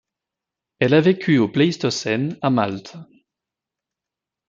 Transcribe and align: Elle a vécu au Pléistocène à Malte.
Elle 0.79 0.95
a 0.95 0.99
vécu 1.01 1.37
au 1.37 1.47
Pléistocène 1.47 2.35
à 2.41 2.49
Malte. 2.49 2.95